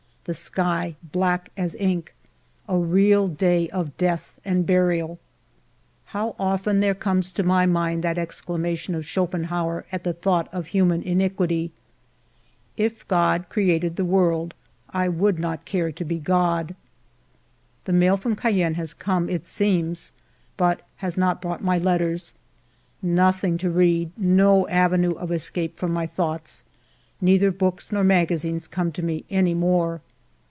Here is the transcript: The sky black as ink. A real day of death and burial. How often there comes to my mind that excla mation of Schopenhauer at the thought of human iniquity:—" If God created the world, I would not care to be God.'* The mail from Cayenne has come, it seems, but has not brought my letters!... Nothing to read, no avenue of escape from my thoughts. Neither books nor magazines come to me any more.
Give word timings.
The 0.25 0.35
sky 0.35 0.95
black 1.01 1.49
as 1.57 1.73
ink. 1.79 2.13
A 2.67 2.77
real 2.77 3.27
day 3.27 3.67
of 3.69 3.97
death 3.97 4.35
and 4.45 4.67
burial. 4.67 5.17
How 6.05 6.35
often 6.37 6.79
there 6.79 6.93
comes 6.93 7.31
to 7.31 7.41
my 7.41 7.65
mind 7.65 8.03
that 8.03 8.17
excla 8.17 8.59
mation 8.59 8.95
of 8.95 9.03
Schopenhauer 9.03 9.83
at 9.91 10.03
the 10.03 10.13
thought 10.13 10.47
of 10.53 10.67
human 10.67 11.01
iniquity:—" 11.01 11.71
If 12.87 13.05
God 13.07 13.49
created 13.49 13.95
the 13.95 14.05
world, 14.05 14.53
I 14.91 15.07
would 15.07 15.39
not 15.39 15.65
care 15.65 15.91
to 15.91 16.05
be 16.05 16.19
God.'* 16.19 16.75
The 17.85 17.93
mail 17.93 18.15
from 18.15 18.35
Cayenne 18.35 18.75
has 18.75 18.93
come, 18.93 19.27
it 19.27 19.47
seems, 19.47 20.11
but 20.55 20.83
has 20.97 21.17
not 21.17 21.41
brought 21.41 21.63
my 21.63 21.79
letters!... 21.79 22.35
Nothing 23.01 23.57
to 23.57 23.71
read, 23.71 24.11
no 24.15 24.67
avenue 24.67 25.13
of 25.13 25.31
escape 25.31 25.79
from 25.79 25.91
my 25.91 26.05
thoughts. 26.05 26.63
Neither 27.21 27.49
books 27.49 27.91
nor 27.91 28.03
magazines 28.03 28.67
come 28.67 28.91
to 28.91 29.01
me 29.01 29.25
any 29.31 29.55
more. 29.55 29.99